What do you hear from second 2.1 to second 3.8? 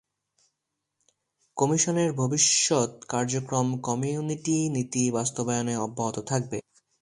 ভবিষ্যৎ কার্যক্রম